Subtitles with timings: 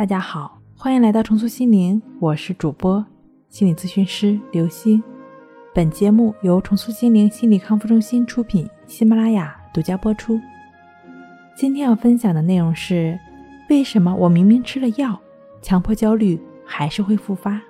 [0.00, 3.04] 大家好，欢迎来到重塑心灵，我是主播
[3.50, 5.02] 心理咨询师刘星。
[5.74, 10.40] 本节目由重塑心灵心理康复中心出品，喜马拉雅独家播出。
[11.54, 13.20] 今天要分享的内容是：
[13.68, 15.20] 为什么我明明吃了药，
[15.60, 17.60] 强迫焦虑还是会复发？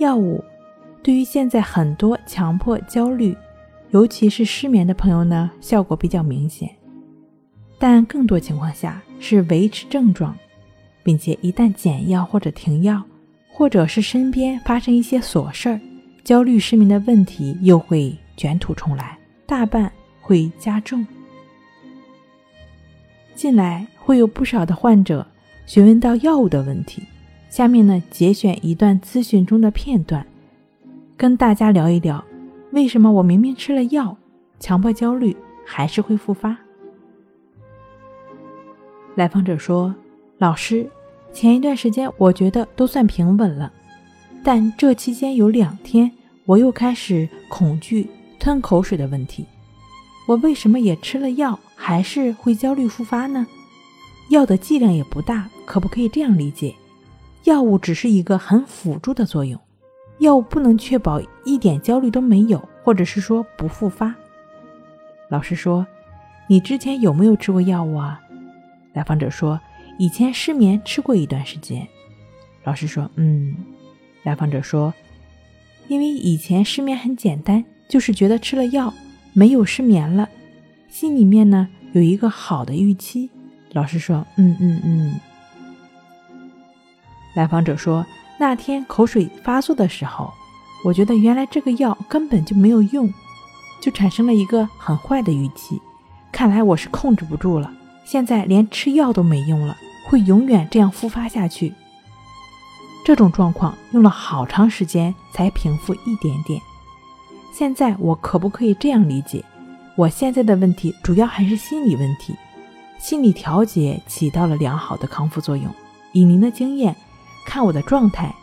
[0.00, 0.42] 药物
[1.00, 3.36] 对于现在很多强迫焦虑，
[3.90, 6.68] 尤其是失眠的朋友呢，效果比较明显。
[7.82, 10.36] 但更多情况下是维持症状，
[11.02, 13.02] 并且一旦减药或者停药，
[13.48, 15.80] 或者是身边发生一些琐事儿，
[16.22, 21.04] 焦虑失眠的问题又会卷土重来，大半会加重。
[23.34, 25.26] 近来会有不少的患者
[25.66, 27.02] 询问到药物的问题，
[27.50, 30.24] 下面呢节选一段咨询中的片段，
[31.16, 32.24] 跟大家聊一聊，
[32.70, 34.16] 为什么我明明吃了药，
[34.60, 35.36] 强迫焦虑
[35.66, 36.56] 还是会复发。
[39.14, 39.94] 来访者说
[40.38, 40.88] ：“老师，
[41.32, 43.70] 前一段时间我觉得都算平稳了，
[44.42, 46.10] 但这期间有两天
[46.46, 49.44] 我又开始恐惧吞口水的问题。
[50.26, 53.46] 我为什么也吃了药，还是会焦虑复发呢？
[54.30, 56.74] 药的剂量也不大，可不可以这样理解？
[57.44, 59.60] 药物只是一个很辅助的作用，
[60.20, 64.14] 药物不能确保一点焦虑都没有，或者是说不复发。”
[65.28, 65.86] 老师说
[66.48, 68.18] ：“你之前有没有吃过药物啊？”
[68.92, 69.58] 来访者说
[69.98, 71.86] ：“以前失眠吃过一段时间。”
[72.64, 73.56] 老师说：“嗯。”
[74.22, 74.92] 来访者说
[75.88, 78.92] ：“因为以前失眠很简单，就是觉得吃了药
[79.32, 80.28] 没有失眠了，
[80.88, 83.30] 心里面呢有一个好的预期。”
[83.72, 85.20] 老师说：“嗯嗯嗯。”
[87.34, 88.04] 来访者说
[88.38, 90.32] ：“那天口水发作的时候，
[90.84, 93.12] 我觉得原来这个药根本就没有用，
[93.80, 95.80] 就产生了一个很坏的预期。
[96.30, 97.72] 看来我是控制不住了。”
[98.04, 99.76] 现在连吃药都没用了，
[100.08, 101.72] 会永远这样复发下去。
[103.04, 106.60] 这种状况用了好长时间才平复一点点。
[107.52, 109.44] 现在我可不可以这样理解？
[109.96, 112.34] 我现在的问题主要还是心理问题，
[112.98, 115.66] 心理调节起到了良好的康复作用。
[116.12, 116.94] 以您的经验，
[117.44, 118.34] 看我的状态，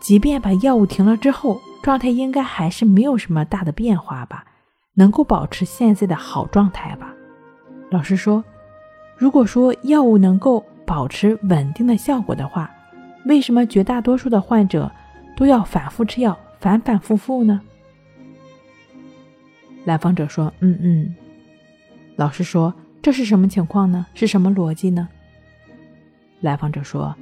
[0.00, 4.44] 即便把药物停了之后，状态应该还是没有什么大的变化吧？
[4.94, 7.12] 能够保持现在的好状态吧？
[7.90, 8.44] 老师说。
[9.18, 12.70] 如果说药物能够保持稳定的效果的话，
[13.24, 14.90] 为什么绝大多数的患者
[15.36, 17.60] 都要反复吃药，反反复复呢？
[19.84, 21.14] 来访者说：“嗯嗯。”
[22.14, 24.06] 老师说：“这是什么情况呢？
[24.14, 25.08] 是什么逻辑呢？”
[26.40, 27.14] 来访者说：“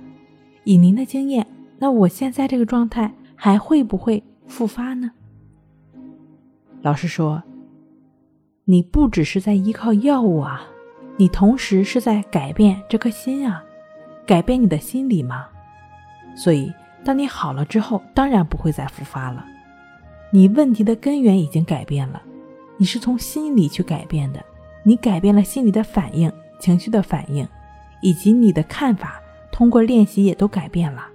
[0.65, 1.47] 以您的经验，
[1.79, 5.11] 那我现在这个状态还会不会复发呢？”
[6.83, 7.43] 老师说
[8.67, 10.69] ：“你不只是在依靠药物啊。”
[11.17, 13.65] 你同时是在改变这颗心啊，
[14.27, 15.47] 改变你的心理吗？
[16.37, 16.73] 所以，
[17.05, 19.45] 当你好了之后，当然不会再复发了。
[20.31, 22.21] 你问题的根源已经改变了，
[22.77, 24.45] 你是从心里去改变的，
[24.83, 27.49] 你改变了心理的反应、情绪的反应，
[28.03, 31.07] 以及你的看法，通过练习也都改变了。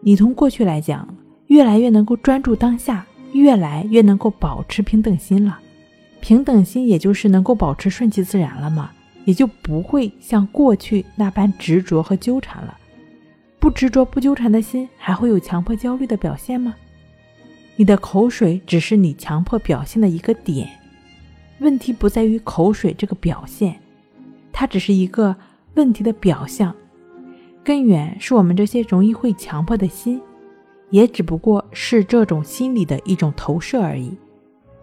[0.00, 1.08] 你从过去来讲，
[1.46, 5.58] 越来越能够专注当下，越来越能够保持平等心了。
[6.20, 8.90] 平等心也就是能够保持顺其自然了嘛。
[9.24, 12.76] 也就不会像过去那般执着和纠缠了。
[13.58, 16.74] 不执着、不纠缠的心，还会有强迫焦虑的表现吗？
[17.76, 20.68] 你的口水只是你强迫表现的一个点，
[21.60, 23.80] 问题不在于口水这个表现，
[24.52, 25.34] 它只是一个
[25.74, 26.74] 问题的表象，
[27.62, 30.20] 根源是我们这些容易会强迫的心，
[30.90, 34.12] 也只不过是这种心理的一种投射而已。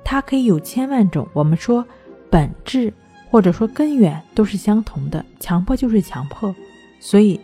[0.03, 1.85] 它可以有千万种，我们说
[2.29, 2.93] 本质。
[3.29, 6.53] 或者说根源都是相同的，强迫就是强迫，
[6.99, 7.39] 所以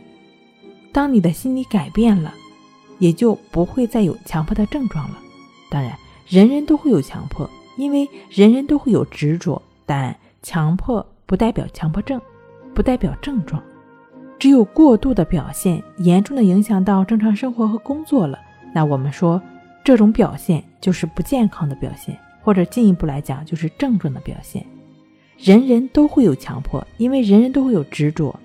[0.91, 2.33] 当你的心理改变了，
[2.99, 5.19] 也就不会再有强迫的症状了。
[5.69, 5.97] 当然，
[6.27, 12.19] 人人都会有强迫，因为人人都会有执着，但强迫不代表强迫症，
[12.73, 13.61] 不代表症状。
[14.39, 18.39] 只有过度的表现，严重的影响到正常生活和工作了，
[18.73, 19.41] 那我们说
[19.83, 24.65] 这种表现就是不健康的表现，或者进一步来讲就是症状的表现。
[25.37, 28.39] 人人都会有强迫，因为人人都会有执着。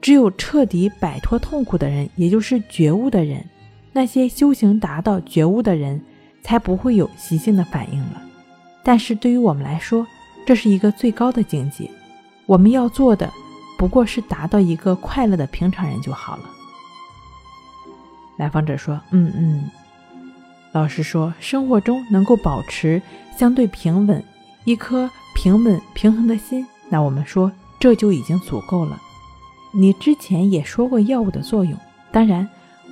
[0.00, 3.44] 只有彻底摆脱痛苦的人，也就是觉悟的人，
[3.92, 6.00] 那些修行达到觉悟的人，
[6.40, 8.22] 才不会有习性的反应了。
[8.84, 10.06] 但是对于我们来说，
[10.46, 11.90] 这是一个最高的境界。
[12.46, 13.30] 我们要做的，
[13.76, 16.44] 不过是达到一个快乐的平常人就好了。
[18.36, 19.70] 来访者说：“嗯嗯。”
[20.72, 23.02] 老师说：“生活中能够保持
[23.36, 24.22] 相对平稳，
[24.64, 29.00] 一颗。”平稳平衡的心，那我们说这就已经足够了。
[29.70, 31.78] 你之前也说过药物的作用，
[32.10, 32.48] 当然，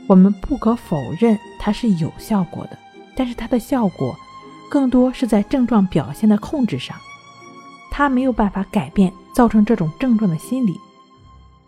[0.06, 2.78] 我们不可否认它是有效果的，
[3.16, 4.14] 但是它的效果
[4.70, 6.96] 更多是在症状表现的控制上，
[7.90, 10.78] 它没有办法改变造成这种症状的心理，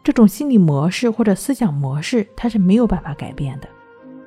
[0.05, 3.69] 这种心理模式或者思想模式，它是没有办法改变的。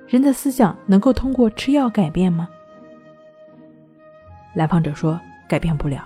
[0.06, 2.50] 人的思想能够通过吃药改变吗？
[4.54, 5.18] 来访者说
[5.48, 6.06] 改变不了。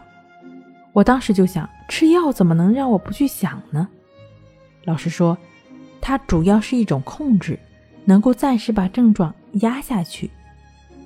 [0.96, 3.86] 我当时就想，吃药怎么能让我不去想呢？
[4.86, 5.38] 老师说，
[6.00, 7.60] 它主要是一种控制，
[8.06, 10.32] 能够暂时把症状压下去。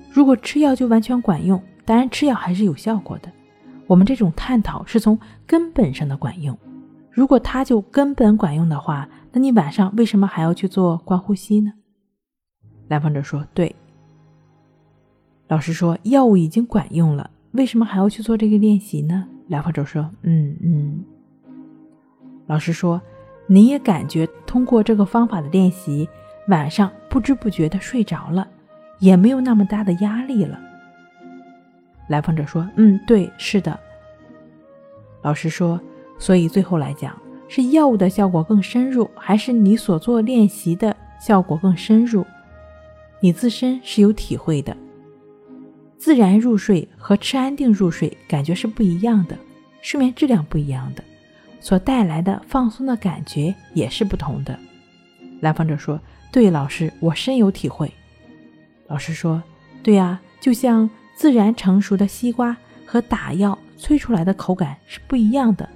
[0.08, 3.28] 如果吃药就完全管用，当然吃药还是有效果的。
[3.88, 6.56] 我们这种探讨是从根本上的管用。
[7.10, 11.72] 如果它就根本管用的话，那你晚上为什么还要去做观呼吸呢？
[12.86, 13.74] 来访者说：“对。”
[15.48, 21.04] 老师说：“药物已经管用了，为什么还要去做这个练习呢？”来访者说：“嗯嗯。”
[22.48, 23.00] 老师说。
[23.52, 26.08] 你也感觉通过这个方法的练习，
[26.46, 28.46] 晚上不知不觉的睡着了，
[29.00, 30.56] 也没有那么大的压力了。
[32.06, 33.76] 来访者说：“嗯，对，是的。”
[35.20, 35.80] 老师说
[36.16, 42.24] ：“所以最后来讲，是药物的效果更深入，还是你所做练习的效果更深入？
[43.18, 44.76] 你自身是有体会的。
[46.00, 49.36] 自然入睡和吃安定入睡感觉是不一样的，
[49.82, 51.04] 睡眠质量不一样的。”
[51.60, 54.58] 所带来的放松的感觉也是不同的。
[55.40, 56.00] 来访者说
[56.32, 57.92] ：“对，老师，我深有体会。”
[58.88, 59.42] 老师说
[59.84, 62.56] ：“对呀，就像自然成熟的西瓜
[62.86, 65.68] 和打药催出来的口感是不一样的，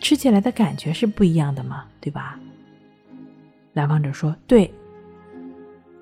[0.00, 2.36] 吃起来的感觉是不一样的嘛，对吧？”
[3.74, 4.74] 来访者说：“对。”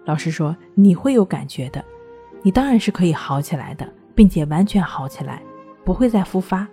[0.07, 1.85] 老师说：“你会有感觉的，
[2.43, 5.43] 你当然是可以好起来的，并且完全好起来，
[5.85, 6.67] 不会再复发。”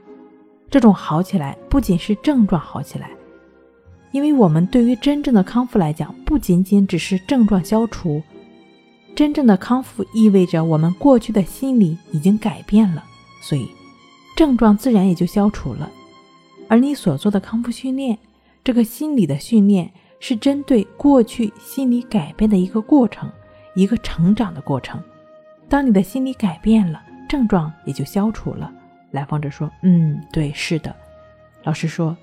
[0.69, 3.09] 这种好起来不仅是症状好起来，
[4.11, 8.21] 因为我们对于真正的康复来讲，不仅仅只是症状消除，
[9.15, 13.03] 真正的康复意味着我们过去的心理已经改变了，
[13.41, 13.69] 所以
[14.35, 15.89] 症状自然也就消除了。
[16.67, 18.17] 而你所做的康复训练，
[18.61, 23.31] 这个心理的训练是针对过去心理改变的一个过程，
[23.73, 25.01] 一个成长的过程。
[25.69, 28.71] 当你的心理改变了，症状也就消除了。
[29.11, 30.95] 来访者说：“嗯，对，是的。”
[31.63, 32.15] 老师说：“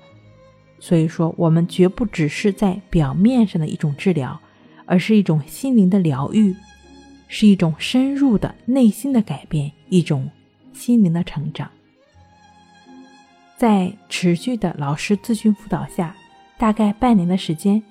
[0.79, 4.39] 所以说，我们绝不只是在表面上的一种治疗，
[4.85, 6.55] 而是一种心灵的疗愈，
[7.27, 10.29] 是一种深入的内心的改变，一种
[10.73, 11.69] 心灵的成长。
[13.57, 16.15] 在持续的老师咨询辅导下，
[16.57, 17.81] 大概半年的时间，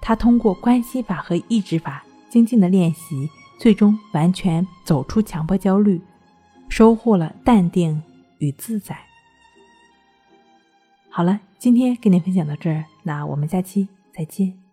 [0.00, 3.28] 他通过关系法和抑制法精进的练习，
[3.58, 6.00] 最终完全走出强迫焦虑，
[6.68, 8.02] 收获了淡定。”
[8.38, 8.98] 与自在。
[11.08, 14.63] 好了，今天跟您分享到这儿，那我们下期再见。